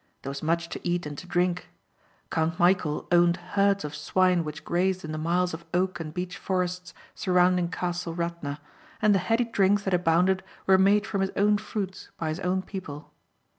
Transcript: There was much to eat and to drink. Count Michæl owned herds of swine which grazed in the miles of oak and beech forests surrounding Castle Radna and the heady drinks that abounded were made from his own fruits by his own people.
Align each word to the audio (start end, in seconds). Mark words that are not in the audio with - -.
There 0.23 0.31
was 0.31 0.41
much 0.41 0.67
to 0.69 0.79
eat 0.81 1.05
and 1.05 1.15
to 1.19 1.27
drink. 1.27 1.67
Count 2.31 2.57
Michæl 2.57 3.05
owned 3.13 3.37
herds 3.37 3.85
of 3.85 3.93
swine 3.95 4.43
which 4.43 4.65
grazed 4.65 5.05
in 5.05 5.11
the 5.11 5.19
miles 5.19 5.53
of 5.53 5.63
oak 5.75 5.99
and 5.99 6.11
beech 6.11 6.37
forests 6.37 6.95
surrounding 7.13 7.69
Castle 7.69 8.15
Radna 8.15 8.59
and 8.99 9.13
the 9.13 9.19
heady 9.19 9.45
drinks 9.45 9.83
that 9.83 9.93
abounded 9.93 10.43
were 10.65 10.79
made 10.79 11.05
from 11.05 11.21
his 11.21 11.29
own 11.37 11.59
fruits 11.59 12.09
by 12.17 12.29
his 12.29 12.39
own 12.39 12.63
people. 12.63 13.13